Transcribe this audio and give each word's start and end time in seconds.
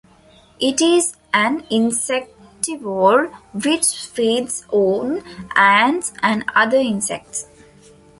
It 0.59 0.81
is 0.81 1.13
an 1.31 1.59
insectivore 1.69 3.31
which 3.53 3.95
feeds 3.95 4.65
on 4.71 5.21
ants 5.55 6.11
and 6.23 6.43
other 6.55 6.77
insects. 6.77 7.45